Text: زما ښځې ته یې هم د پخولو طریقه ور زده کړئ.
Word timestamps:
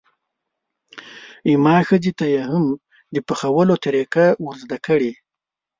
زما 1.51 1.75
ښځې 1.87 2.11
ته 2.19 2.25
یې 2.33 2.41
هم 2.51 2.65
د 3.13 3.17
پخولو 3.27 3.75
طریقه 3.85 4.25
ور 4.45 4.55
زده 4.63 4.77
کړئ. 4.85 5.11